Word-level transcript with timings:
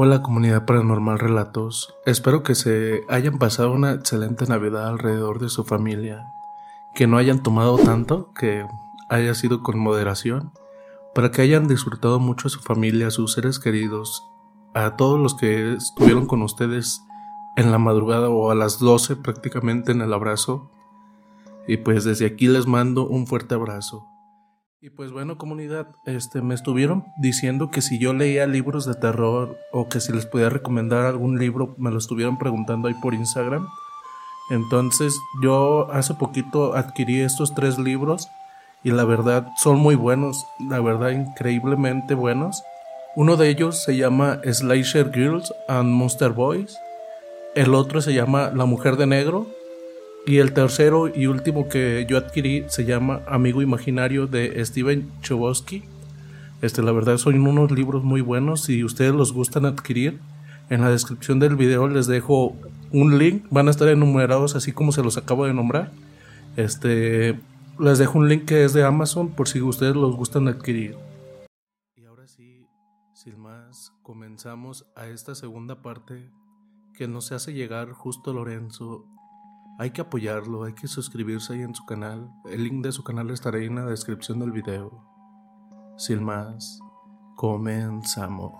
Hola 0.00 0.22
comunidad 0.22 0.64
paranormal 0.64 1.18
relatos. 1.18 1.92
Espero 2.06 2.44
que 2.44 2.54
se 2.54 3.00
hayan 3.08 3.36
pasado 3.38 3.72
una 3.72 3.94
excelente 3.94 4.46
Navidad 4.46 4.86
alrededor 4.86 5.40
de 5.40 5.48
su 5.48 5.64
familia. 5.64 6.32
Que 6.94 7.08
no 7.08 7.16
hayan 7.16 7.42
tomado 7.42 7.76
tanto, 7.78 8.32
que 8.32 8.64
haya 9.08 9.34
sido 9.34 9.64
con 9.64 9.76
moderación. 9.76 10.52
Para 11.16 11.32
que 11.32 11.42
hayan 11.42 11.66
disfrutado 11.66 12.20
mucho 12.20 12.46
a 12.46 12.50
su 12.52 12.60
familia, 12.60 13.08
a 13.08 13.10
sus 13.10 13.32
seres 13.32 13.58
queridos, 13.58 14.22
a 14.72 14.94
todos 14.94 15.18
los 15.18 15.34
que 15.34 15.72
estuvieron 15.72 16.26
con 16.26 16.42
ustedes 16.42 17.02
en 17.56 17.72
la 17.72 17.78
madrugada 17.78 18.28
o 18.28 18.52
a 18.52 18.54
las 18.54 18.78
12 18.78 19.16
prácticamente 19.16 19.90
en 19.90 20.00
el 20.00 20.12
abrazo. 20.12 20.70
Y 21.66 21.78
pues 21.78 22.04
desde 22.04 22.26
aquí 22.26 22.46
les 22.46 22.68
mando 22.68 23.04
un 23.04 23.26
fuerte 23.26 23.56
abrazo. 23.56 24.06
Y 24.80 24.90
pues 24.90 25.10
bueno, 25.10 25.38
comunidad, 25.38 25.88
este 26.06 26.40
me 26.40 26.54
estuvieron 26.54 27.04
diciendo 27.20 27.70
que 27.70 27.80
si 27.80 27.98
yo 27.98 28.12
leía 28.12 28.46
libros 28.46 28.86
de 28.86 28.94
terror 28.94 29.58
o 29.72 29.88
que 29.88 29.98
si 30.00 30.12
les 30.12 30.24
podía 30.24 30.50
recomendar 30.50 31.04
algún 31.04 31.36
libro, 31.36 31.74
me 31.78 31.90
lo 31.90 31.98
estuvieron 31.98 32.38
preguntando 32.38 32.86
ahí 32.86 32.94
por 33.02 33.12
Instagram. 33.12 33.66
Entonces, 34.50 35.18
yo 35.42 35.90
hace 35.92 36.14
poquito 36.14 36.74
adquirí 36.76 37.20
estos 37.20 37.54
tres 37.54 37.76
libros 37.78 38.28
y 38.84 38.92
la 38.92 39.04
verdad 39.04 39.48
son 39.56 39.78
muy 39.80 39.96
buenos, 39.96 40.46
la 40.70 40.80
verdad 40.80 41.10
increíblemente 41.10 42.14
buenos. 42.14 42.62
Uno 43.16 43.36
de 43.36 43.48
ellos 43.48 43.82
se 43.82 43.96
llama 43.96 44.40
Slasher 44.44 45.10
Girls 45.12 45.52
and 45.66 45.90
Monster 45.90 46.30
Boys 46.30 46.78
el 47.58 47.74
otro 47.74 48.00
se 48.00 48.14
llama 48.14 48.52
La 48.54 48.66
Mujer 48.66 48.96
de 48.96 49.06
Negro. 49.06 49.48
Y 50.28 50.40
el 50.40 50.52
tercero 50.52 51.08
y 51.08 51.26
último 51.26 51.70
que 51.70 52.04
yo 52.06 52.18
adquirí 52.18 52.66
se 52.68 52.84
llama 52.84 53.22
Amigo 53.26 53.62
Imaginario 53.62 54.26
de 54.26 54.62
Steven 54.62 55.10
Chbosky. 55.22 55.84
Este, 56.60 56.82
la 56.82 56.92
verdad 56.92 57.16
son 57.16 57.40
unos 57.40 57.70
libros 57.70 58.04
muy 58.04 58.20
buenos. 58.20 58.64
Si 58.64 58.84
ustedes 58.84 59.14
los 59.14 59.32
gustan 59.32 59.64
adquirir, 59.64 60.18
en 60.68 60.82
la 60.82 60.90
descripción 60.90 61.38
del 61.38 61.56
video 61.56 61.88
les 61.88 62.06
dejo 62.08 62.54
un 62.92 63.16
link. 63.16 63.46
Van 63.50 63.68
a 63.68 63.70
estar 63.70 63.88
enumerados 63.88 64.54
así 64.54 64.70
como 64.70 64.92
se 64.92 65.02
los 65.02 65.16
acabo 65.16 65.46
de 65.46 65.54
nombrar. 65.54 65.92
Este, 66.58 67.40
les 67.78 67.96
dejo 67.96 68.18
un 68.18 68.28
link 68.28 68.44
que 68.44 68.64
es 68.64 68.74
de 68.74 68.84
Amazon 68.84 69.30
por 69.30 69.48
si 69.48 69.62
ustedes 69.62 69.96
los 69.96 70.14
gustan 70.14 70.46
adquirir. 70.46 70.94
Y 71.96 72.04
ahora 72.04 72.28
sí, 72.28 72.66
sin 73.14 73.40
más, 73.40 73.94
comenzamos 74.02 74.84
a 74.94 75.06
esta 75.06 75.34
segunda 75.34 75.80
parte 75.80 76.30
que 76.92 77.08
nos 77.08 77.32
hace 77.32 77.54
llegar 77.54 77.92
justo 77.92 78.34
Lorenzo. 78.34 79.06
Hay 79.80 79.92
que 79.92 80.00
apoyarlo, 80.00 80.64
hay 80.64 80.72
que 80.72 80.88
suscribirse 80.88 81.52
ahí 81.52 81.62
en 81.62 81.72
su 81.72 81.84
canal. 81.86 82.32
El 82.50 82.64
link 82.64 82.84
de 82.84 82.90
su 82.90 83.04
canal 83.04 83.30
estará 83.30 83.58
ahí 83.58 83.66
en 83.66 83.76
la 83.76 83.84
descripción 83.84 84.40
del 84.40 84.50
video. 84.50 85.04
Sin 85.96 86.24
más, 86.24 86.80
comenzamos. 87.36 88.52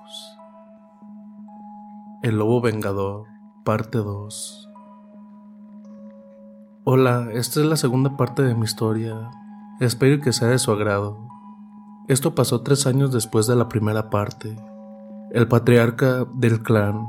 El 2.22 2.38
Lobo 2.38 2.60
Vengador, 2.60 3.26
parte 3.64 3.98
2. 3.98 4.70
Hola, 6.84 7.30
esta 7.32 7.58
es 7.58 7.66
la 7.66 7.76
segunda 7.76 8.16
parte 8.16 8.42
de 8.42 8.54
mi 8.54 8.62
historia. 8.62 9.32
Espero 9.80 10.22
que 10.22 10.32
sea 10.32 10.46
de 10.46 10.60
su 10.60 10.70
agrado. 10.70 11.26
Esto 12.06 12.36
pasó 12.36 12.62
tres 12.62 12.86
años 12.86 13.12
después 13.12 13.48
de 13.48 13.56
la 13.56 13.68
primera 13.68 14.08
parte. 14.08 14.56
El 15.32 15.48
patriarca 15.48 16.26
del 16.32 16.62
clan 16.62 17.08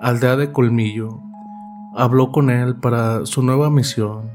aldea 0.00 0.36
de 0.36 0.52
Colmillo, 0.52 1.27
habló 1.98 2.30
con 2.30 2.48
él 2.48 2.76
para 2.76 3.26
su 3.26 3.42
nueva 3.42 3.70
misión. 3.70 4.30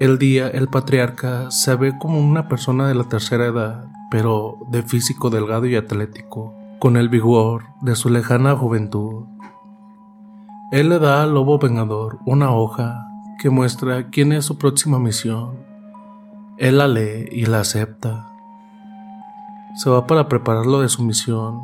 El 0.00 0.18
día 0.18 0.48
el 0.48 0.66
patriarca 0.66 1.50
se 1.52 1.76
ve 1.76 1.96
como 1.96 2.18
una 2.18 2.48
persona 2.48 2.88
de 2.88 2.96
la 2.96 3.04
tercera 3.04 3.46
edad, 3.46 3.86
pero 4.10 4.58
de 4.68 4.82
físico 4.82 5.30
delgado 5.30 5.64
y 5.66 5.76
atlético, 5.76 6.52
con 6.80 6.96
el 6.96 7.08
vigor 7.08 7.66
de 7.82 7.94
su 7.94 8.10
lejana 8.10 8.56
juventud. 8.56 9.26
Él 10.72 10.88
le 10.88 10.98
da 10.98 11.22
al 11.22 11.34
lobo 11.34 11.60
vengador 11.60 12.18
una 12.26 12.50
hoja 12.50 13.06
que 13.38 13.48
muestra 13.48 14.10
quién 14.10 14.32
es 14.32 14.44
su 14.44 14.58
próxima 14.58 14.98
misión. 14.98 15.64
Él 16.58 16.78
la 16.78 16.88
lee 16.88 17.28
y 17.30 17.46
la 17.46 17.60
acepta. 17.60 18.26
Se 19.76 19.88
va 19.88 20.08
para 20.08 20.26
prepararlo 20.26 20.80
de 20.80 20.88
su 20.88 21.04
misión. 21.04 21.60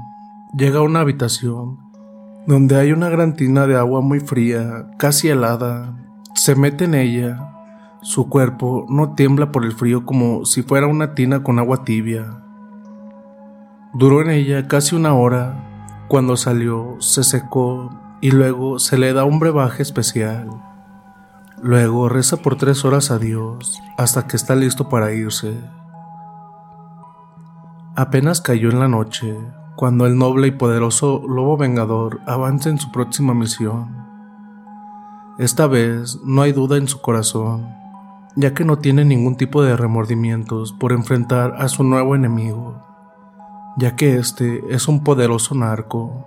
Llega 0.55 0.79
a 0.79 0.83
una 0.83 1.01
habitación 1.01 1.82
donde 2.47 2.77
hay 2.77 2.93
una 2.93 3.09
gran 3.09 3.35
tina 3.35 3.67
de 3.67 3.77
agua 3.77 4.01
muy 4.01 4.21
fría, 4.21 4.87
casi 4.99 5.29
helada. 5.29 5.97
Se 6.35 6.55
mete 6.55 6.85
en 6.85 6.95
ella. 6.95 7.49
Su 8.03 8.29
cuerpo 8.29 8.87
no 8.89 9.15
tiembla 9.15 9.53
por 9.53 9.65
el 9.65 9.73
frío 9.73 10.05
como 10.05 10.45
si 10.45 10.63
fuera 10.63 10.89
una 10.89 11.15
tina 11.15 11.43
con 11.43 11.59
agua 11.59 11.85
tibia. 11.85 12.43
Duró 13.95 14.23
en 14.23 14.31
ella 14.31 14.67
casi 14.67 14.97
una 14.97 15.15
hora. 15.15 16.05
Cuando 16.09 16.37
salió, 16.37 16.97
se 16.99 17.23
secó 17.23 17.91
y 18.21 18.33
luego 18.33 18.79
se 18.79 18.99
le 18.99 19.13
da 19.13 19.25
un 19.25 19.39
brebaje 19.39 19.83
especial. 19.83 20.49
Luego 21.63 22.09
reza 22.09 22.39
por 22.39 22.57
tres 22.57 22.85
horas 22.85 23.13
a 23.13 23.19
Dios 23.19 23.81
hasta 23.97 24.27
que 24.27 24.37
está 24.37 24.57
listo 24.57 24.89
para 24.89 25.13
irse. 25.13 25.55
Apenas 27.95 28.41
cayó 28.41 28.71
en 28.71 28.81
la 28.81 28.89
noche 28.89 29.37
cuando 29.77 30.07
el 30.07 30.17
noble 30.17 30.49
y 30.49 30.51
poderoso 30.53 31.23
lobo 31.27 31.57
vengador 31.57 32.21
avanza 32.27 32.69
en 32.69 32.79
su 32.79 32.91
próxima 32.93 33.35
misión. 33.35 34.03
Esta 35.39 35.67
vez 35.67 36.19
no 36.25 36.43
hay 36.43 36.53
duda 36.53 36.77
en 36.77 36.89
su 36.89 37.01
corazón, 37.01 37.75
ya 38.37 38.55
que 38.55 38.65
no 38.65 38.79
tiene 38.79 39.05
ningún 39.05 39.37
tipo 39.37 39.63
de 39.63 39.77
remordimientos 39.77 40.73
por 40.73 40.93
enfrentar 40.93 41.55
a 41.59 41.69
su 41.69 41.85
nuevo 41.85 42.15
enemigo, 42.15 42.83
ya 43.77 43.97
que 43.97 44.17
este 44.17 44.63
es 44.69 44.89
un 44.89 45.03
poderoso 45.03 45.55
narco 45.55 46.27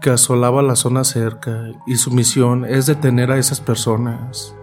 que 0.00 0.10
asolaba 0.10 0.62
la 0.62 0.76
zona 0.76 1.04
cerca 1.04 1.72
y 1.86 1.96
su 1.96 2.10
misión 2.10 2.64
es 2.64 2.86
detener 2.86 3.32
a 3.32 3.38
esas 3.38 3.60
personas. 3.60 4.54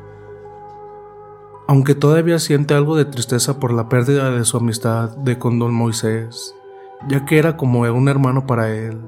Aunque 1.67 1.95
todavía 1.95 2.37
siente 2.37 2.75
algo 2.75 2.95
de 2.95 3.05
tristeza 3.05 3.59
por 3.59 3.73
la 3.73 3.89
pérdida 3.89 4.29
de 4.29 4.45
su 4.45 4.57
amistad 4.57 5.17
de 5.17 5.39
con 5.39 5.57
don 5.57 5.73
Moisés, 5.73 6.53
ya 7.07 7.25
que 7.25 7.37
era 7.37 7.57
como 7.57 7.81
un 7.81 8.09
hermano 8.09 8.45
para 8.45 8.69
él, 8.71 9.01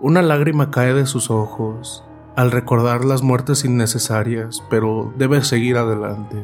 una 0.00 0.22
lágrima 0.22 0.70
cae 0.70 0.94
de 0.94 1.06
sus 1.06 1.30
ojos 1.30 2.04
al 2.36 2.50
recordar 2.50 3.04
las 3.04 3.22
muertes 3.22 3.64
innecesarias, 3.64 4.62
pero 4.70 5.12
debe 5.18 5.42
seguir 5.44 5.76
adelante. 5.76 6.42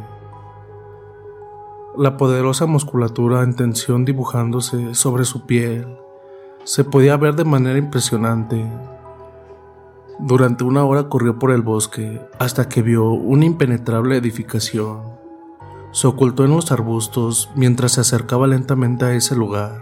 La 1.97 2.19
poderosa 2.19 2.67
musculatura 2.67 3.43
en 3.43 3.55
tensión 3.55 4.05
dibujándose 4.05 4.95
sobre 4.95 5.25
su 5.25 5.47
piel 5.47 5.87
se 6.65 6.85
podía 6.85 7.17
ver 7.17 7.37
de 7.37 7.45
manera 7.45 7.79
impresionante. 7.79 8.71
Durante 10.19 10.65
una 10.65 10.85
hora 10.85 11.09
corrió 11.09 11.39
por 11.39 11.53
el 11.53 11.63
bosque 11.63 12.21
hasta 12.39 12.69
que 12.69 12.83
vio 12.83 13.11
una 13.11 13.47
impenetrable 13.47 14.19
edificación. 14.19 15.01
Se 15.93 16.07
ocultó 16.07 16.45
en 16.45 16.51
los 16.51 16.73
arbustos 16.73 17.51
mientras 17.55 17.93
se 17.93 18.03
acercaba 18.03 18.47
lentamente 18.47 19.07
a 19.07 19.15
ese 19.15 19.35
lugar. 19.35 19.81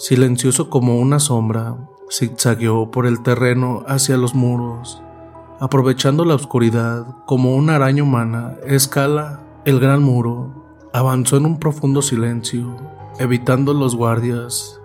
Silencioso 0.00 0.70
como 0.70 0.98
una 0.98 1.20
sombra, 1.20 1.76
zigzagueó 2.10 2.90
por 2.90 3.06
el 3.06 3.22
terreno 3.22 3.84
hacia 3.86 4.16
los 4.16 4.34
muros, 4.34 5.02
aprovechando 5.60 6.24
la 6.24 6.34
oscuridad 6.34 7.06
como 7.26 7.54
una 7.54 7.76
araña 7.76 8.02
humana, 8.02 8.56
escala 8.66 9.42
el 9.66 9.78
gran 9.78 10.02
muro, 10.02 10.88
avanzó 10.94 11.36
en 11.36 11.44
un 11.44 11.58
profundo 11.58 12.00
silencio, 12.00 12.76
evitando 13.18 13.74
los 13.74 13.94
guardias 13.94 14.80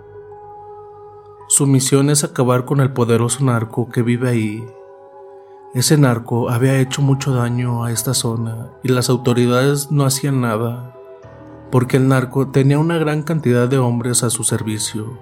su 1.47 1.68
misión 1.68 2.09
es 2.09 2.23
acabar 2.23 2.65
con 2.65 2.79
el 2.79 2.91
poderoso 2.91 3.44
narco 3.45 3.88
que 3.89 4.01
vive 4.01 4.29
ahí. 4.29 4.68
Ese 5.75 5.95
narco 5.95 6.50
había 6.50 6.79
hecho 6.79 7.03
mucho 7.03 7.35
daño 7.35 7.83
a 7.83 7.91
esta 7.91 8.15
zona 8.15 8.71
y 8.81 8.88
las 8.88 9.09
autoridades 9.09 9.91
no 9.91 10.06
hacían 10.06 10.41
nada, 10.41 10.94
porque 11.75 11.98
el 11.98 12.07
narco 12.07 12.48
tenía 12.48 12.80
una 12.80 12.98
gran 12.98 13.22
cantidad 13.22 13.68
de 13.68 13.80
hombres 13.80 14.24
a 14.24 14.30
su 14.30 14.45
servicio 14.45 15.19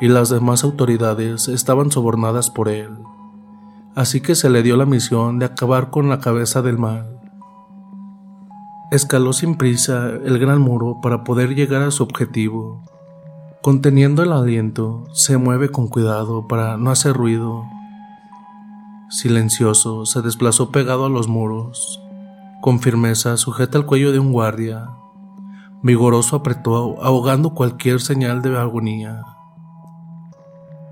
y 0.00 0.08
las 0.08 0.28
demás 0.28 0.64
autoridades 0.64 1.46
estaban 1.46 1.92
sobornadas 1.92 2.50
por 2.50 2.68
él. 2.68 2.90
Así 3.94 4.20
que 4.20 4.34
se 4.34 4.50
le 4.50 4.64
dio 4.64 4.76
la 4.76 4.86
misión 4.86 5.38
de 5.38 5.46
acabar 5.46 5.90
con 5.90 6.08
la 6.08 6.18
cabeza 6.18 6.62
del 6.62 6.78
mal. 6.78 7.20
Escaló 8.90 9.32
sin 9.32 9.54
prisa 9.54 10.08
el 10.24 10.40
gran 10.40 10.60
muro 10.60 10.98
para 11.00 11.22
poder 11.22 11.54
llegar 11.54 11.82
a 11.82 11.92
su 11.92 12.02
objetivo 12.02 12.82
Conteniendo 13.62 14.24
el 14.24 14.32
aliento, 14.32 15.04
se 15.12 15.36
mueve 15.36 15.68
con 15.68 15.86
cuidado 15.86 16.48
para 16.48 16.76
no 16.76 16.90
hacer 16.90 17.14
ruido. 17.14 17.66
Silencioso, 19.10 20.06
se 20.06 20.22
desplazó 20.22 20.72
pegado 20.72 21.06
a 21.06 21.08
los 21.08 21.28
muros. 21.28 22.02
Con 22.62 22.80
firmeza 22.80 23.36
sujeta 23.36 23.78
el 23.78 23.86
cuello 23.86 24.10
de 24.10 24.18
un 24.18 24.32
guardia. 24.32 24.90
Vigoroso 25.84 26.36
apretó, 26.36 26.96
ahogando 27.04 27.50
cualquier 27.50 28.00
señal 28.00 28.40
de 28.40 28.56
agonía. 28.56 29.20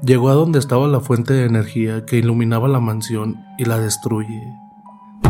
Llegó 0.04 0.28
a 0.28 0.34
donde 0.34 0.58
estaba 0.58 0.86
la 0.86 1.00
fuente 1.00 1.32
de 1.32 1.46
energía 1.46 2.04
que 2.04 2.18
iluminaba 2.18 2.68
la 2.68 2.78
mansión 2.78 3.42
y 3.56 3.64
la 3.64 3.78
destruye, 3.78 4.52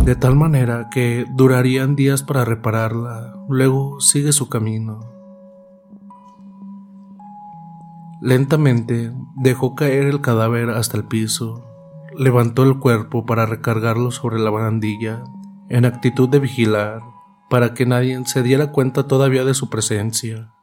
de 0.05 0.17
tal 0.17 0.35
manera 0.35 0.88
que 0.91 1.26
durarían 1.31 1.94
días 1.94 2.25
para 2.25 2.44
repararla. 2.44 3.35
Luego 3.49 4.00
sigue 4.00 4.32
su 4.32 4.49
camino. 4.49 4.99
Lentamente 8.20 9.12
dejó 9.37 9.76
caer 9.76 10.06
el 10.06 10.20
cadáver 10.20 10.70
hasta 10.70 10.97
el 10.97 11.05
piso, 11.05 11.65
levantó 12.19 12.65
el 12.65 12.81
cuerpo 12.81 13.26
para 13.26 13.47
recargarlo 13.47 14.11
sobre 14.11 14.41
la 14.41 14.50
barandilla, 14.50 15.23
en 15.69 15.85
actitud 15.85 16.29
de 16.29 16.41
vigilar, 16.41 17.12
para 17.53 17.75
que 17.75 17.85
nadie 17.85 18.19
se 18.25 18.43
diera 18.43 18.73
cuenta 18.73 19.07
todavía 19.07 19.45
de 19.45 19.53
su 19.53 19.69
presencia. 19.69 20.55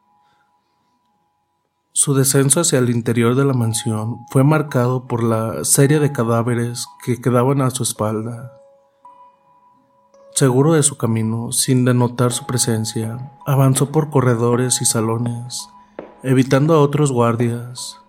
Su 1.91 2.15
descenso 2.15 2.61
hacia 2.61 2.79
el 2.79 2.89
interior 2.89 3.35
de 3.35 3.45
la 3.45 3.53
mansión 3.53 4.25
fue 4.31 4.43
marcado 4.43 5.05
por 5.05 5.21
la 5.21 5.63
serie 5.65 5.99
de 5.99 6.11
cadáveres 6.11 6.87
que 7.05 7.21
quedaban 7.21 7.61
a 7.61 7.69
su 7.69 7.83
espalda. 7.83 8.53
Seguro 10.31 10.73
de 10.73 10.81
su 10.81 10.97
camino, 10.97 11.51
sin 11.51 11.85
denotar 11.85 12.31
su 12.31 12.47
presencia, 12.47 13.33
avanzó 13.45 13.91
por 13.91 14.09
corredores 14.09 14.81
y 14.81 14.85
salones, 14.85 15.69
evitando 16.23 16.73
a 16.73 16.81
otros 16.81 17.11
guardias. 17.11 18.01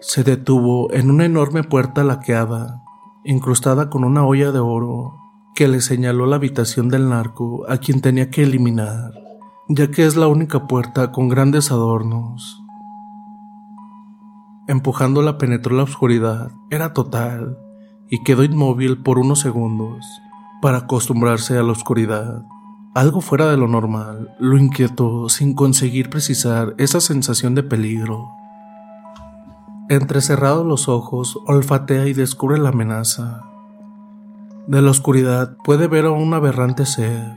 Se 0.00 0.24
detuvo 0.24 0.92
en 0.92 1.12
una 1.12 1.26
enorme 1.26 1.62
puerta 1.62 2.02
laqueada, 2.02 2.82
incrustada 3.22 3.88
con 3.88 4.02
una 4.02 4.26
olla 4.26 4.50
de 4.50 4.58
oro, 4.58 5.21
que 5.54 5.68
le 5.68 5.80
señaló 5.80 6.26
la 6.26 6.36
habitación 6.36 6.88
del 6.88 7.08
narco 7.08 7.64
a 7.68 7.78
quien 7.78 8.00
tenía 8.00 8.30
que 8.30 8.42
eliminar, 8.42 9.12
ya 9.68 9.90
que 9.90 10.06
es 10.06 10.16
la 10.16 10.28
única 10.28 10.66
puerta 10.66 11.12
con 11.12 11.28
grandes 11.28 11.70
adornos. 11.70 12.62
Empujándola 14.66 15.38
penetró 15.38 15.76
la 15.76 15.82
oscuridad, 15.82 16.52
era 16.70 16.92
total, 16.92 17.58
y 18.08 18.22
quedó 18.22 18.44
inmóvil 18.44 19.02
por 19.02 19.18
unos 19.18 19.40
segundos, 19.40 20.06
para 20.62 20.78
acostumbrarse 20.78 21.58
a 21.58 21.62
la 21.62 21.72
oscuridad. 21.72 22.44
Algo 22.94 23.20
fuera 23.20 23.50
de 23.50 23.56
lo 23.56 23.68
normal 23.68 24.34
lo 24.38 24.58
inquietó 24.58 25.28
sin 25.28 25.54
conseguir 25.54 26.10
precisar 26.10 26.74
esa 26.78 27.00
sensación 27.00 27.54
de 27.54 27.62
peligro. 27.62 28.30
Entrecerrados 29.88 30.64
los 30.64 30.88
ojos, 30.88 31.38
olfatea 31.46 32.06
y 32.06 32.12
descubre 32.12 32.58
la 32.58 32.68
amenaza. 32.68 33.51
De 34.66 34.80
la 34.80 34.92
oscuridad 34.92 35.56
puede 35.64 35.88
ver 35.88 36.06
a 36.06 36.12
un 36.12 36.34
aberrante 36.34 36.86
ser. 36.86 37.34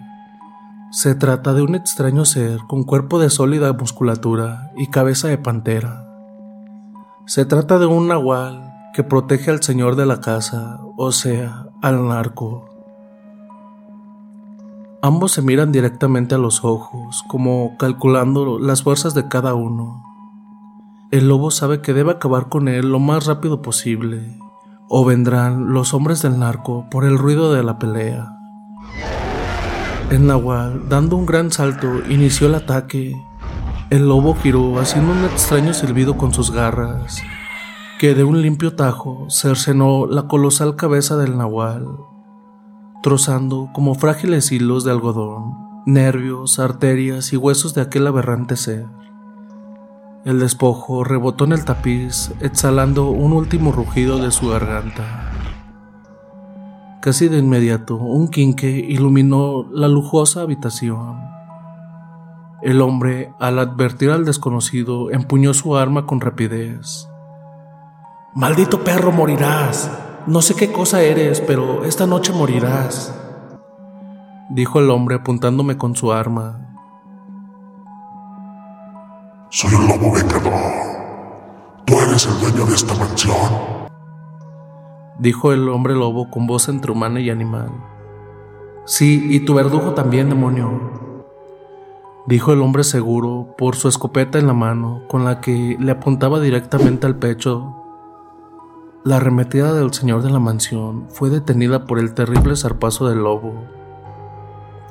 Se 0.92 1.16
trata 1.16 1.54
de 1.54 1.64
un 1.64 1.74
extraño 1.74 2.24
ser 2.24 2.60
con 2.68 2.84
cuerpo 2.84 3.18
de 3.18 3.32
sólida 3.32 3.74
musculatura 3.74 4.72
y 4.78 4.88
cabeza 4.92 5.28
de 5.28 5.40
pantera. 5.40 6.08
Se 7.26 7.46
trata 7.46 7.80
de 7.80 7.88
un 7.88 8.08
nahual 8.08 8.72
que 8.94 9.04
protege 9.04 9.50
al 9.50 9.64
señor 9.64 9.96
de 9.96 10.06
la 10.06 10.22
casa, 10.22 10.80
o 10.98 11.12
sea, 11.12 11.68
al 11.82 12.08
narco. 12.08 12.70
Ambos 15.02 15.32
se 15.32 15.42
miran 15.42 15.72
directamente 15.72 16.36
a 16.36 16.38
los 16.38 16.64
ojos, 16.64 17.24
como 17.28 17.76
calculando 17.80 18.60
las 18.60 18.84
fuerzas 18.84 19.16
de 19.16 19.28
cada 19.28 19.56
uno. 19.56 20.04
El 21.10 21.28
lobo 21.28 21.50
sabe 21.50 21.82
que 21.82 21.94
debe 21.94 22.12
acabar 22.12 22.50
con 22.50 22.68
él 22.68 22.92
lo 22.92 23.00
más 23.00 23.26
rápido 23.26 23.64
posible, 23.64 24.38
o 24.88 25.06
vendrán 25.06 25.74
los 25.74 25.94
hombres 25.94 26.22
del 26.22 26.40
narco 26.40 26.88
por 26.90 27.06
el 27.06 27.18
ruido 27.18 27.54
de 27.54 27.64
la 27.64 27.80
pelea. 27.80 28.32
El 30.12 30.28
nahual, 30.28 30.88
dando 30.88 31.16
un 31.16 31.26
gran 31.26 31.52
salto, 31.52 32.02
inició 32.10 32.48
el 32.48 32.56
ataque. 32.56 33.16
El 33.90 34.08
lobo 34.08 34.36
giró 34.36 34.80
haciendo 34.80 35.12
un 35.12 35.26
extraño 35.26 35.74
silbido 35.74 36.18
con 36.18 36.34
sus 36.34 36.52
garras, 36.52 37.22
que 38.00 38.14
de 38.14 38.24
un 38.24 38.42
limpio 38.42 38.76
tajo 38.76 39.28
cercenó 39.30 40.06
la 40.06 40.28
colosal 40.28 40.76
cabeza 40.76 41.18
del 41.18 41.38
nahual 41.38 41.86
trozando 43.06 43.70
como 43.72 43.94
frágiles 43.94 44.52
hilos 44.52 44.84
de 44.84 44.90
algodón, 44.90 45.84
nervios, 45.86 46.58
arterias 46.58 47.34
y 47.34 47.38
huesos 47.38 47.76
de 47.76 47.82
aquel 47.82 48.08
aberrante 48.08 48.56
ser. 48.56 48.88
El 50.26 50.40
despojo 50.40 51.04
rebotó 51.04 51.46
en 51.46 51.52
el 51.52 51.66
tapiz, 51.66 52.34
exhalando 52.42 53.12
un 53.12 53.32
último 53.32 53.72
rugido 53.72 54.18
de 54.18 54.32
su 54.32 54.50
garganta. 54.50 55.32
Casi 57.00 57.28
de 57.28 57.38
inmediato, 57.38 57.96
un 57.96 58.30
quinque 58.30 58.68
iluminó 58.68 59.68
la 59.72 59.88
lujosa 59.88 60.42
habitación. 60.42 61.22
El 62.64 62.82
hombre, 62.82 63.34
al 63.40 63.60
advertir 63.60 64.10
al 64.10 64.26
desconocido, 64.26 65.12
empuñó 65.12 65.54
su 65.54 65.78
arma 65.78 66.08
con 66.08 66.20
rapidez. 66.20 67.08
Maldito 68.34 68.84
perro, 68.84 69.12
morirás. 69.12 69.92
No 70.26 70.42
sé 70.42 70.56
qué 70.56 70.72
cosa 70.72 71.04
eres, 71.04 71.40
pero 71.40 71.86
esta 71.86 72.08
noche 72.08 72.34
morirás, 72.34 73.16
dijo 74.50 74.80
el 74.80 74.90
hombre 74.90 75.18
apuntándome 75.18 75.78
con 75.78 75.96
su 75.96 76.12
arma. 76.12 76.65
Soy 79.50 79.72
el 79.74 79.88
lobo 79.88 80.14
vengador. 80.14 80.54
Tú 81.86 81.94
eres 82.00 82.26
el 82.26 82.40
dueño 82.40 82.66
de 82.66 82.76
esta 82.76 82.94
mansión 82.96 83.76
dijo 85.20 85.54
el 85.54 85.70
hombre 85.70 85.96
lobo 85.96 86.30
con 86.30 86.48
voz 86.48 86.70
entre 86.70 86.92
humana 86.92 87.20
y 87.20 87.30
animal. 87.30 87.72
Sí, 88.86 89.28
y 89.30 89.40
tu 89.42 89.56
verdugo 89.56 89.94
también, 89.94 90.30
demonio, 90.30 91.24
dijo 92.28 92.54
el 92.54 92.62
hombre 92.62 92.84
seguro 92.84 93.56
por 93.58 93.76
su 93.76 93.88
escopeta 93.88 94.38
en 94.38 94.48
la 94.48 94.54
mano, 94.54 95.04
con 95.08 95.26
la 95.26 95.42
que 95.42 95.78
le 95.80 95.92
apuntaba 95.92 96.40
directamente 96.40 97.08
al 97.08 97.18
pecho. 97.18 97.76
La 99.04 99.18
arremetida 99.18 99.74
del 99.74 99.94
señor 99.94 100.24
de 100.24 100.32
la 100.32 100.40
mansión 100.40 101.08
fue 101.10 101.30
detenida 101.30 101.86
por 101.86 102.00
el 102.00 102.14
terrible 102.14 102.56
zarpazo 102.56 103.08
del 103.08 103.20
lobo. 103.20 103.54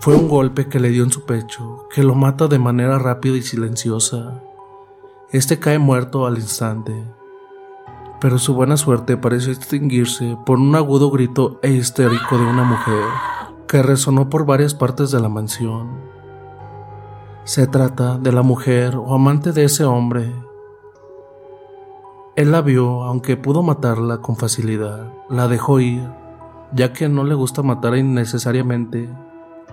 Fue 0.00 0.14
un 0.14 0.28
golpe 0.28 0.68
que 0.68 0.80
le 0.80 0.90
dio 0.90 1.02
en 1.02 1.10
su 1.10 1.24
pecho, 1.24 1.88
que 1.92 2.02
lo 2.02 2.14
mata 2.14 2.46
de 2.46 2.58
manera 2.58 2.98
rápida 2.98 3.36
y 3.36 3.42
silenciosa. 3.42 4.42
Este 5.34 5.58
cae 5.58 5.78
muerto 5.78 6.24
al 6.24 6.38
instante 6.38 6.94
pero 8.24 8.38
su 8.38 8.54
buena 8.54 8.78
suerte 8.78 9.18
pareció 9.18 9.52
extinguirse 9.52 10.38
por 10.46 10.58
un 10.58 10.74
agudo 10.74 11.10
grito 11.10 11.58
e 11.62 11.72
histérico 11.72 12.38
de 12.38 12.44
una 12.46 12.64
mujer 12.64 13.04
que 13.68 13.82
resonó 13.82 14.30
por 14.30 14.46
varias 14.46 14.72
partes 14.72 15.10
de 15.10 15.20
la 15.20 15.28
mansión. 15.28 16.00
Se 17.44 17.66
trata 17.66 18.16
de 18.16 18.32
la 18.32 18.40
mujer 18.40 18.96
o 18.96 19.14
amante 19.14 19.52
de 19.52 19.64
ese 19.64 19.84
hombre. 19.84 20.32
Él 22.34 22.50
la 22.50 22.62
vio, 22.62 23.02
aunque 23.02 23.36
pudo 23.36 23.62
matarla 23.62 24.22
con 24.22 24.36
facilidad, 24.36 25.12
la 25.28 25.46
dejó 25.46 25.80
ir, 25.80 26.08
ya 26.72 26.94
que 26.94 27.10
no 27.10 27.24
le 27.24 27.34
gusta 27.34 27.62
matar 27.62 27.94
innecesariamente. 27.94 29.10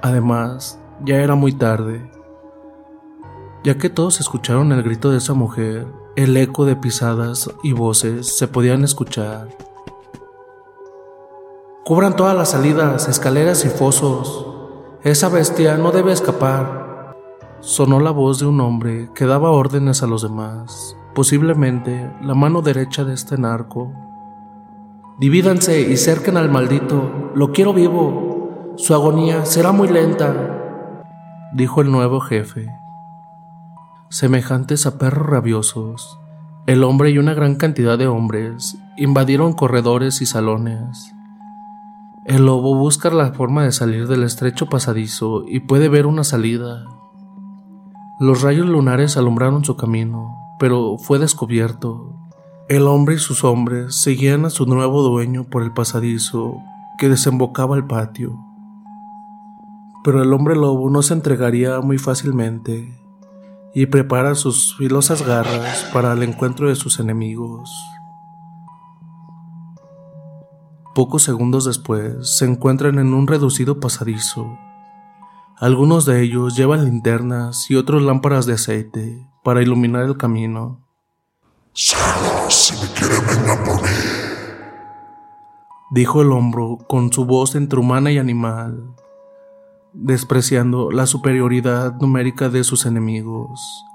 Además, 0.02 0.78
ya 1.06 1.22
era 1.22 1.36
muy 1.36 1.54
tarde. 1.54 2.12
Ya 3.64 3.78
que 3.78 3.92
todos 3.92 4.20
escucharon 4.20 4.72
el 4.72 4.82
grito 4.82 5.12
de 5.12 5.20
esa 5.20 5.36
mujer, 5.36 5.86
el 6.16 6.36
eco 6.36 6.66
de 6.66 6.76
pisadas 6.76 7.48
y 7.62 7.74
voces 7.74 8.36
se 8.36 8.48
podían 8.48 8.84
escuchar. 8.84 9.50
Cubran 11.86 12.16
todas 12.16 12.36
las 12.36 12.50
salidas, 12.50 13.08
escaleras 13.08 13.64
y 13.64 13.70
fosos. 13.70 14.48
Esa 15.04 15.30
bestia 15.30 15.78
no 15.78 15.92
debe 15.92 16.12
escapar. 16.12 17.16
Sonó 17.60 18.00
la 18.00 18.10
voz 18.10 18.40
de 18.40 18.48
un 18.48 18.60
hombre 18.62 19.12
que 19.14 19.28
daba 19.28 19.52
órdenes 19.52 20.02
a 20.02 20.08
los 20.08 20.24
demás, 20.24 20.98
posiblemente 21.14 22.12
la 22.24 22.34
mano 22.34 22.64
derecha 22.64 23.04
de 23.04 23.14
este 23.14 23.38
narco. 23.38 23.92
Divídanse 25.20 25.82
y 25.82 25.98
cerquen 25.98 26.36
al 26.36 26.50
maldito. 26.50 27.32
Lo 27.36 27.52
quiero 27.52 27.74
vivo. 27.76 28.74
Su 28.78 28.96
agonía 28.96 29.46
será 29.46 29.72
muy 29.72 29.88
lenta, 29.88 31.04
dijo 31.54 31.82
el 31.82 31.92
nuevo 31.92 32.22
jefe 32.22 32.81
semejantes 34.12 34.86
a 34.86 34.98
perros 34.98 35.26
rabiosos, 35.26 36.20
el 36.68 36.84
hombre 36.84 37.12
y 37.12 37.18
una 37.18 37.34
gran 37.34 37.56
cantidad 37.56 37.98
de 37.98 38.08
hombres 38.08 38.78
invadieron 38.98 39.54
corredores 39.54 40.22
y 40.22 40.26
salones. 40.26 41.16
El 42.26 42.46
lobo 42.46 42.76
busca 42.76 43.10
la 43.10 43.32
forma 43.32 43.64
de 43.64 43.72
salir 43.72 44.10
del 44.10 44.24
estrecho 44.24 44.68
pasadizo 44.68 45.46
y 45.48 45.62
puede 45.62 45.88
ver 45.88 46.06
una 46.06 46.26
salida. 46.26 46.86
Los 48.20 48.42
rayos 48.42 48.68
lunares 48.68 49.16
alumbraron 49.16 49.64
su 49.64 49.78
camino, 49.78 50.36
pero 50.60 50.98
fue 50.98 51.18
descubierto. 51.18 52.14
El 52.68 52.88
hombre 52.88 53.16
y 53.16 53.20
sus 53.20 53.46
hombres 53.46 53.96
seguían 53.96 54.44
a 54.44 54.50
su 54.50 54.66
nuevo 54.66 55.04
dueño 55.04 55.46
por 55.46 55.64
el 55.64 55.72
pasadizo 55.72 56.58
que 57.00 57.08
desembocaba 57.08 57.78
al 57.78 57.88
patio. 57.88 58.38
Pero 60.04 60.22
el 60.22 60.34
hombre 60.34 60.58
lobo 60.58 60.90
no 60.90 61.02
se 61.02 61.14
entregaría 61.14 61.80
muy 61.80 61.98
fácilmente 61.98 63.01
y 63.74 63.86
prepara 63.86 64.36
sus 64.36 64.76
filosas 64.76 65.26
garras 65.26 65.90
para 65.94 66.14
el 66.14 66.24
encuentro 66.24 66.68
de 66.70 66.76
sus 66.76 67.00
enemigos. 67.00 67.72
Pocos 70.94 71.24
segundos 71.24 71.66
después 71.66 72.30
se 72.38 72.46
encuentran 72.46 73.00
en 73.00 73.14
un 73.14 73.28
reducido 73.28 73.80
pasadizo. 73.80 74.58
Algunos 75.58 76.06
de 76.06 76.22
ellos 76.22 76.58
llevan 76.58 76.84
linternas 76.84 77.72
y 77.72 77.76
otros 77.76 78.02
lámparas 78.02 78.46
de 78.46 78.54
aceite 78.54 79.26
para 79.44 79.62
iluminar 79.62 80.04
el 80.04 80.18
camino. 80.18 80.86
si 81.74 82.74
me 82.76 82.88
quieren, 82.94 83.26
vengan 83.26 83.64
por 83.64 83.82
mí. 83.82 83.88
Dijo 85.92 86.22
el 86.22 86.32
hombro 86.32 86.78
con 86.88 87.12
su 87.12 87.26
voz 87.26 87.56
entre 87.56 87.80
humana 87.80 88.12
y 88.12 88.18
animal, 88.18 88.96
despreciando 89.94 90.92
la 90.92 91.06
superioridad 91.06 91.96
numérica 92.00 92.50
de 92.50 92.64
sus 92.64 92.86
enemigos. 92.86 93.86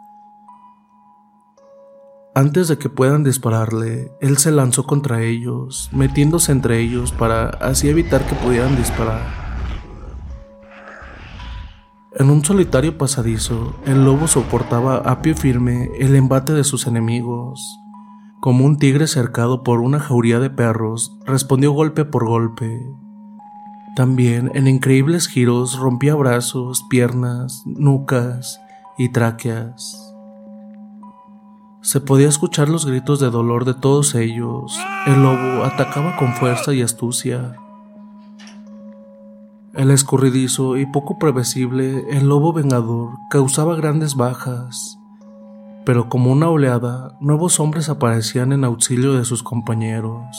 Antes 2.34 2.68
de 2.68 2.76
que 2.76 2.90
puedan 2.90 3.24
dispararle, 3.24 4.12
él 4.20 4.36
se 4.36 4.50
lanzó 4.50 4.84
contra 4.84 5.22
ellos, 5.22 5.88
metiéndose 5.92 6.52
entre 6.52 6.80
ellos 6.80 7.12
para 7.12 7.48
así 7.48 7.88
evitar 7.88 8.26
que 8.26 8.34
pudieran 8.34 8.76
disparar. 8.76 9.22
En 12.18 12.30
un 12.30 12.44
solitario 12.44 12.98
pasadizo, 12.98 13.74
el 13.86 14.04
lobo 14.04 14.28
soportaba 14.28 14.96
a 14.96 15.22
pie 15.22 15.34
firme 15.34 15.90
el 15.98 16.14
embate 16.14 16.52
de 16.52 16.64
sus 16.64 16.86
enemigos. 16.86 17.78
Como 18.40 18.66
un 18.66 18.78
tigre 18.78 19.06
cercado 19.06 19.62
por 19.62 19.80
una 19.80 20.00
jauría 20.00 20.38
de 20.38 20.50
perros, 20.50 21.16
respondió 21.24 21.72
golpe 21.72 22.04
por 22.04 22.26
golpe, 22.26 22.86
también 23.96 24.50
en 24.54 24.68
increíbles 24.68 25.26
giros 25.26 25.78
rompía 25.78 26.14
brazos, 26.14 26.84
piernas, 26.90 27.62
nucas 27.64 28.60
y 28.98 29.08
tráqueas. 29.08 30.14
Se 31.80 32.02
podía 32.02 32.28
escuchar 32.28 32.68
los 32.68 32.84
gritos 32.84 33.20
de 33.20 33.30
dolor 33.30 33.64
de 33.64 33.72
todos 33.72 34.14
ellos. 34.14 34.78
El 35.06 35.22
lobo 35.22 35.64
atacaba 35.64 36.14
con 36.16 36.34
fuerza 36.34 36.74
y 36.74 36.82
astucia. 36.82 37.56
El 39.72 39.90
escurridizo 39.90 40.76
y 40.76 40.84
poco 40.84 41.18
previsible, 41.18 42.04
el 42.10 42.28
lobo 42.28 42.52
vengador 42.52 43.14
causaba 43.30 43.76
grandes 43.76 44.14
bajas, 44.14 44.98
pero 45.86 46.10
como 46.10 46.32
una 46.32 46.50
oleada, 46.50 47.16
nuevos 47.20 47.60
hombres 47.60 47.88
aparecían 47.88 48.52
en 48.52 48.64
auxilio 48.64 49.14
de 49.14 49.24
sus 49.24 49.42
compañeros. 49.42 50.36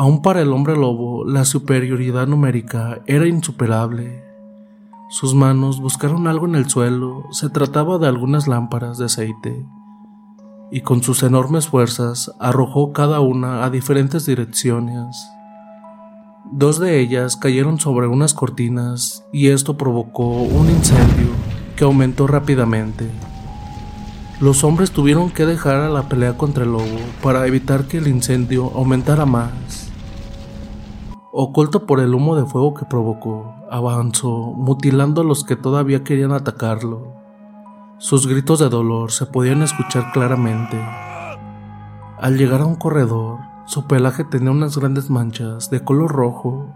Aún 0.00 0.22
para 0.22 0.40
el 0.40 0.52
hombre 0.52 0.76
lobo, 0.76 1.24
la 1.24 1.44
superioridad 1.44 2.28
numérica 2.28 3.00
era 3.06 3.26
insuperable. 3.26 4.22
Sus 5.10 5.34
manos 5.34 5.80
buscaron 5.80 6.28
algo 6.28 6.46
en 6.46 6.54
el 6.54 6.70
suelo, 6.70 7.24
se 7.32 7.50
trataba 7.50 7.98
de 7.98 8.06
algunas 8.06 8.46
lámparas 8.46 8.98
de 8.98 9.06
aceite, 9.06 9.66
y 10.70 10.82
con 10.82 11.02
sus 11.02 11.24
enormes 11.24 11.66
fuerzas 11.66 12.30
arrojó 12.38 12.92
cada 12.92 13.18
una 13.18 13.64
a 13.64 13.70
diferentes 13.70 14.24
direcciones. 14.24 15.16
Dos 16.52 16.78
de 16.78 17.00
ellas 17.00 17.36
cayeron 17.36 17.80
sobre 17.80 18.06
unas 18.06 18.34
cortinas 18.34 19.24
y 19.32 19.48
esto 19.48 19.76
provocó 19.76 20.28
un 20.28 20.70
incendio 20.70 21.30
que 21.74 21.82
aumentó 21.82 22.28
rápidamente. 22.28 23.10
Los 24.38 24.62
hombres 24.62 24.92
tuvieron 24.92 25.30
que 25.30 25.44
dejar 25.44 25.80
a 25.80 25.90
la 25.90 26.08
pelea 26.08 26.36
contra 26.36 26.62
el 26.62 26.70
lobo 26.70 27.00
para 27.20 27.44
evitar 27.48 27.88
que 27.88 27.98
el 27.98 28.06
incendio 28.06 28.70
aumentara 28.76 29.26
más. 29.26 29.87
Oculto 31.30 31.84
por 31.84 32.00
el 32.00 32.14
humo 32.14 32.36
de 32.36 32.46
fuego 32.46 32.72
que 32.72 32.86
provocó, 32.86 33.54
avanzó, 33.70 34.52
mutilando 34.56 35.20
a 35.20 35.24
los 35.24 35.44
que 35.44 35.56
todavía 35.56 36.02
querían 36.02 36.32
atacarlo. 36.32 37.12
Sus 37.98 38.26
gritos 38.26 38.60
de 38.60 38.70
dolor 38.70 39.12
se 39.12 39.26
podían 39.26 39.62
escuchar 39.62 40.10
claramente. 40.12 40.80
Al 42.18 42.38
llegar 42.38 42.62
a 42.62 42.66
un 42.66 42.76
corredor, 42.76 43.40
su 43.66 43.86
pelaje 43.86 44.24
tenía 44.24 44.50
unas 44.50 44.78
grandes 44.78 45.10
manchas 45.10 45.68
de 45.68 45.84
color 45.84 46.12
rojo 46.12 46.74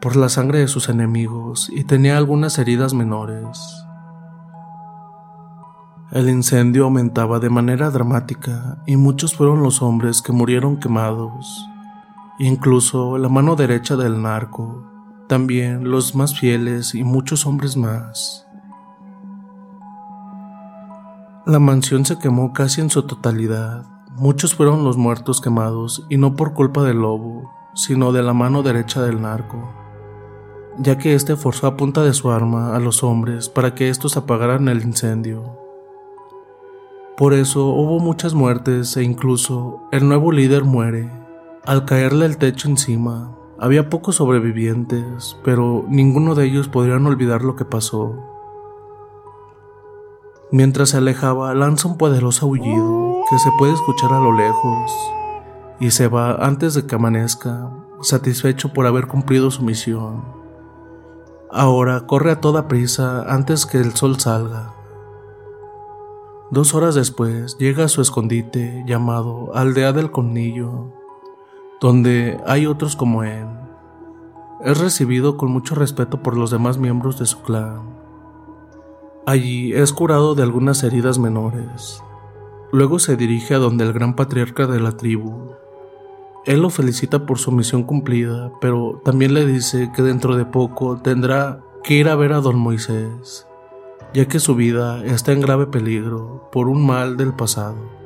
por 0.00 0.14
la 0.14 0.28
sangre 0.28 0.60
de 0.60 0.68
sus 0.68 0.88
enemigos 0.88 1.68
y 1.74 1.82
tenía 1.82 2.16
algunas 2.16 2.56
heridas 2.58 2.94
menores. 2.94 3.84
El 6.12 6.28
incendio 6.28 6.84
aumentaba 6.84 7.40
de 7.40 7.50
manera 7.50 7.90
dramática 7.90 8.78
y 8.86 8.96
muchos 8.96 9.34
fueron 9.34 9.62
los 9.64 9.82
hombres 9.82 10.22
que 10.22 10.32
murieron 10.32 10.78
quemados. 10.78 11.68
Incluso 12.40 13.18
la 13.18 13.28
mano 13.28 13.56
derecha 13.56 13.96
del 13.96 14.22
narco, 14.22 14.84
también 15.26 15.90
los 15.90 16.14
más 16.14 16.38
fieles 16.38 16.94
y 16.94 17.02
muchos 17.02 17.46
hombres 17.46 17.76
más. 17.76 18.46
La 21.46 21.58
mansión 21.58 22.04
se 22.04 22.16
quemó 22.18 22.52
casi 22.52 22.80
en 22.80 22.90
su 22.90 23.02
totalidad. 23.02 23.86
Muchos 24.14 24.54
fueron 24.54 24.84
los 24.84 24.96
muertos 24.96 25.40
quemados 25.40 26.06
y 26.08 26.16
no 26.16 26.36
por 26.36 26.54
culpa 26.54 26.84
del 26.84 26.98
lobo, 26.98 27.50
sino 27.74 28.12
de 28.12 28.22
la 28.22 28.34
mano 28.34 28.62
derecha 28.62 29.02
del 29.02 29.20
narco, 29.20 29.72
ya 30.78 30.96
que 30.96 31.14
éste 31.14 31.34
forzó 31.34 31.66
a 31.66 31.76
punta 31.76 32.04
de 32.04 32.14
su 32.14 32.30
arma 32.30 32.76
a 32.76 32.78
los 32.78 33.02
hombres 33.02 33.48
para 33.48 33.74
que 33.74 33.88
estos 33.88 34.16
apagaran 34.16 34.68
el 34.68 34.82
incendio. 34.82 35.58
Por 37.16 37.34
eso 37.34 37.66
hubo 37.66 37.98
muchas 37.98 38.32
muertes 38.32 38.96
e 38.96 39.02
incluso 39.02 39.82
el 39.90 40.06
nuevo 40.06 40.30
líder 40.30 40.62
muere. 40.62 41.10
Al 41.66 41.84
caerle 41.84 42.26
el 42.26 42.38
techo 42.38 42.68
encima, 42.68 43.36
había 43.58 43.90
pocos 43.90 44.16
sobrevivientes, 44.16 45.36
pero 45.44 45.84
ninguno 45.88 46.34
de 46.34 46.46
ellos 46.46 46.68
podrían 46.68 47.06
olvidar 47.06 47.42
lo 47.42 47.56
que 47.56 47.64
pasó. 47.64 48.14
Mientras 50.50 50.90
se 50.90 50.96
alejaba, 50.96 51.52
lanza 51.54 51.88
un 51.88 51.98
poderoso 51.98 52.46
aullido 52.46 53.22
que 53.28 53.38
se 53.38 53.50
puede 53.58 53.74
escuchar 53.74 54.12
a 54.12 54.20
lo 54.20 54.32
lejos 54.32 54.92
y 55.80 55.90
se 55.90 56.08
va 56.08 56.34
antes 56.34 56.74
de 56.74 56.86
que 56.86 56.94
amanezca, 56.94 57.70
satisfecho 58.00 58.72
por 58.72 58.86
haber 58.86 59.06
cumplido 59.06 59.50
su 59.50 59.62
misión. 59.62 60.24
Ahora 61.50 62.06
corre 62.06 62.32
a 62.32 62.40
toda 62.40 62.68
prisa 62.68 63.22
antes 63.28 63.66
que 63.66 63.78
el 63.78 63.94
sol 63.94 64.18
salga. 64.18 64.74
Dos 66.50 66.74
horas 66.74 66.94
después 66.94 67.58
llega 67.58 67.84
a 67.84 67.88
su 67.88 68.00
escondite 68.00 68.84
llamado 68.86 69.50
Aldea 69.54 69.92
del 69.92 70.10
Cornillo, 70.10 70.92
donde 71.80 72.40
hay 72.46 72.66
otros 72.66 72.96
como 72.96 73.22
él. 73.22 73.46
Es 74.64 74.78
recibido 74.78 75.36
con 75.36 75.50
mucho 75.50 75.74
respeto 75.74 76.22
por 76.22 76.36
los 76.36 76.50
demás 76.50 76.78
miembros 76.78 77.18
de 77.18 77.26
su 77.26 77.42
clan. 77.42 77.82
Allí 79.26 79.72
es 79.72 79.92
curado 79.92 80.34
de 80.34 80.42
algunas 80.42 80.82
heridas 80.82 81.18
menores. 81.18 82.02
Luego 82.72 82.98
se 82.98 83.16
dirige 83.16 83.54
a 83.54 83.58
donde 83.58 83.84
el 83.84 83.92
gran 83.92 84.14
patriarca 84.14 84.66
de 84.66 84.80
la 84.80 84.96
tribu. 84.96 85.52
Él 86.44 86.62
lo 86.62 86.70
felicita 86.70 87.26
por 87.26 87.38
su 87.38 87.52
misión 87.52 87.82
cumplida, 87.82 88.52
pero 88.60 89.00
también 89.04 89.34
le 89.34 89.46
dice 89.46 89.90
que 89.94 90.02
dentro 90.02 90.36
de 90.36 90.44
poco 90.44 90.96
tendrá 90.96 91.60
que 91.84 91.94
ir 91.94 92.08
a 92.08 92.16
ver 92.16 92.32
a 92.32 92.40
don 92.40 92.58
Moisés 92.58 93.48
ya 94.14 94.26
que 94.26 94.40
su 94.40 94.54
vida 94.54 95.04
está 95.04 95.32
en 95.32 95.40
grave 95.40 95.66
peligro 95.66 96.48
por 96.50 96.68
un 96.68 96.86
mal 96.86 97.16
del 97.16 97.34
pasado. 97.34 97.97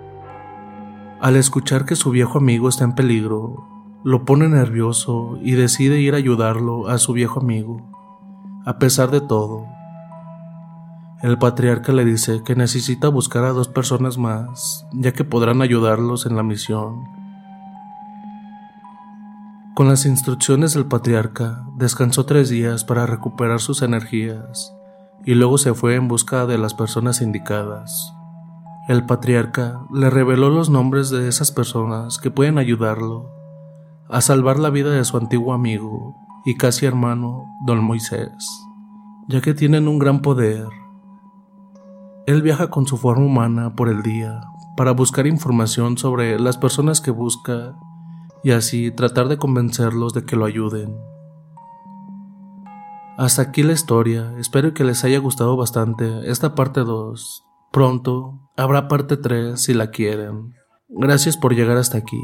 Al 1.22 1.36
escuchar 1.36 1.84
que 1.84 1.94
su 1.94 2.10
viejo 2.10 2.38
amigo 2.38 2.68
está 2.68 2.82
en 2.82 2.96
peligro, 2.96 3.68
lo 4.02 4.24
pone 4.24 4.48
nervioso 4.48 5.38
y 5.40 5.52
decide 5.52 6.00
ir 6.00 6.14
a 6.14 6.16
ayudarlo 6.16 6.88
a 6.88 6.98
su 6.98 7.12
viejo 7.12 7.38
amigo, 7.38 7.80
a 8.66 8.80
pesar 8.80 9.12
de 9.12 9.20
todo. 9.20 9.64
El 11.22 11.38
patriarca 11.38 11.92
le 11.92 12.04
dice 12.04 12.42
que 12.44 12.56
necesita 12.56 13.06
buscar 13.06 13.44
a 13.44 13.52
dos 13.52 13.68
personas 13.68 14.18
más, 14.18 14.84
ya 14.94 15.12
que 15.12 15.22
podrán 15.22 15.62
ayudarlos 15.62 16.26
en 16.26 16.34
la 16.34 16.42
misión. 16.42 17.04
Con 19.76 19.86
las 19.86 20.06
instrucciones 20.06 20.74
del 20.74 20.86
patriarca, 20.86 21.64
descansó 21.76 22.26
tres 22.26 22.48
días 22.48 22.82
para 22.82 23.06
recuperar 23.06 23.60
sus 23.60 23.82
energías 23.82 24.74
y 25.24 25.34
luego 25.34 25.56
se 25.56 25.72
fue 25.72 25.94
en 25.94 26.08
busca 26.08 26.46
de 26.46 26.58
las 26.58 26.74
personas 26.74 27.20
indicadas. 27.20 28.12
El 28.88 29.06
patriarca 29.06 29.86
le 29.92 30.10
reveló 30.10 30.50
los 30.50 30.68
nombres 30.68 31.08
de 31.10 31.28
esas 31.28 31.52
personas 31.52 32.18
que 32.18 32.32
pueden 32.32 32.58
ayudarlo 32.58 33.30
a 34.08 34.20
salvar 34.20 34.58
la 34.58 34.70
vida 34.70 34.90
de 34.90 35.04
su 35.04 35.16
antiguo 35.16 35.52
amigo 35.52 36.16
y 36.44 36.56
casi 36.56 36.84
hermano, 36.84 37.44
don 37.64 37.82
Moisés, 37.84 38.32
ya 39.28 39.40
que 39.40 39.54
tienen 39.54 39.86
un 39.86 40.00
gran 40.00 40.20
poder. 40.20 40.66
Él 42.26 42.42
viaja 42.42 42.70
con 42.70 42.88
su 42.88 42.96
forma 42.96 43.24
humana 43.24 43.76
por 43.76 43.88
el 43.88 44.02
día 44.02 44.40
para 44.76 44.90
buscar 44.90 45.28
información 45.28 45.96
sobre 45.96 46.40
las 46.40 46.58
personas 46.58 47.00
que 47.00 47.12
busca 47.12 47.76
y 48.42 48.50
así 48.50 48.90
tratar 48.90 49.28
de 49.28 49.38
convencerlos 49.38 50.12
de 50.12 50.24
que 50.24 50.34
lo 50.34 50.44
ayuden. 50.44 50.98
Hasta 53.16 53.42
aquí 53.42 53.62
la 53.62 53.74
historia, 53.74 54.34
espero 54.38 54.74
que 54.74 54.82
les 54.82 55.04
haya 55.04 55.20
gustado 55.20 55.56
bastante 55.56 56.28
esta 56.28 56.56
parte 56.56 56.80
2. 56.80 57.51
Pronto 57.72 58.38
habrá 58.56 58.86
parte 58.86 59.16
3 59.16 59.60
si 59.60 59.72
la 59.74 59.90
quieren. 59.90 60.54
Gracias 60.88 61.36
por 61.36 61.54
llegar 61.54 61.78
hasta 61.78 61.98
aquí. 61.98 62.20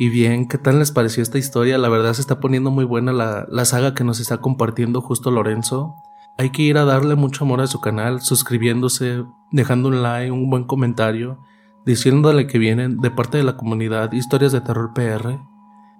Y 0.00 0.08
bien, 0.10 0.48
¿qué 0.48 0.58
tal 0.58 0.78
les 0.78 0.92
pareció 0.92 1.22
esta 1.22 1.38
historia? 1.38 1.78
La 1.78 1.88
verdad 1.88 2.12
se 2.14 2.20
está 2.20 2.40
poniendo 2.40 2.70
muy 2.70 2.84
buena 2.84 3.12
la, 3.12 3.46
la 3.48 3.64
saga 3.64 3.94
que 3.94 4.04
nos 4.04 4.20
está 4.20 4.38
compartiendo 4.38 5.00
justo 5.00 5.30
Lorenzo. 5.30 5.94
Hay 6.36 6.50
que 6.50 6.62
ir 6.62 6.78
a 6.78 6.84
darle 6.84 7.16
mucho 7.16 7.44
amor 7.44 7.60
a 7.60 7.66
su 7.66 7.80
canal, 7.80 8.20
suscribiéndose, 8.20 9.24
dejando 9.50 9.88
un 9.88 10.02
like, 10.02 10.30
un 10.30 10.50
buen 10.50 10.64
comentario, 10.64 11.40
diciéndole 11.84 12.46
que 12.46 12.58
vienen 12.58 12.98
de 12.98 13.10
parte 13.10 13.38
de 13.38 13.44
la 13.44 13.56
comunidad 13.56 14.12
Historias 14.12 14.52
de 14.52 14.60
Terror 14.60 14.92
PR. 14.94 15.40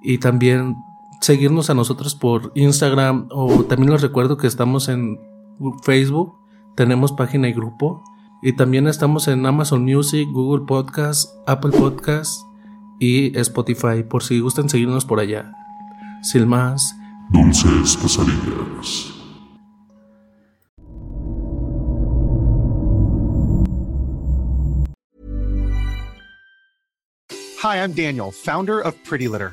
Y 0.01 0.19
también 0.19 0.77
seguirnos 1.21 1.71
a 1.71 1.75
nosotros 1.75 2.15
por 2.15 2.53
Instagram 2.55 3.29
o 3.31 3.65
también 3.65 3.91
les 3.91 4.03
recuerdo 4.03 4.37
que 4.37 4.47
estamos 4.47 4.89
en 4.89 5.19
Facebook, 5.83 6.38
tenemos 6.79 7.11
página 7.11 7.49
y 7.49 7.53
grupo 7.53 8.05
y 8.41 8.53
también 8.53 8.87
estamos 8.87 9.27
en 9.27 9.45
Amazon 9.45 9.83
Music, 9.83 10.29
Google 10.31 10.65
Podcast, 10.65 11.29
Apple 11.45 11.73
Podcast 11.73 12.43
y 13.01 13.37
Spotify 13.37 14.05
por 14.09 14.23
si 14.23 14.39
gustan 14.39 14.69
seguirnos 14.69 15.05
por 15.05 15.19
allá. 15.19 15.51
Sin 16.23 16.47
más, 16.47 16.95
dulces 17.31 17.97
pesadillas. 17.97 19.13
Hi, 27.61 27.79
I'm 27.79 27.93
Daniel, 27.93 28.31
founder 28.31 28.79
of 28.79 28.95
Pretty 29.03 29.27
Litter. 29.27 29.53